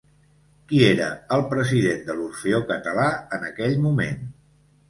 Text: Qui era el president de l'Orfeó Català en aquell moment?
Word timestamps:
Qui 0.71 0.79
era 0.85 1.09
el 1.37 1.43
president 1.51 2.01
de 2.09 2.17
l'Orfeó 2.21 2.65
Català 2.73 3.07
en 3.39 3.47
aquell 3.51 3.81
moment? 3.89 4.21